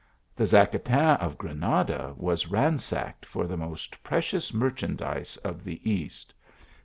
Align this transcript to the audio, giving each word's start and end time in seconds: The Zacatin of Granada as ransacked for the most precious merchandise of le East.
The 0.35 0.45
Zacatin 0.47 1.17
of 1.17 1.37
Granada 1.37 2.15
as 2.27 2.47
ransacked 2.49 3.23
for 3.23 3.45
the 3.45 3.55
most 3.55 4.01
precious 4.01 4.51
merchandise 4.51 5.37
of 5.43 5.63
le 5.63 5.75
East. 5.83 6.33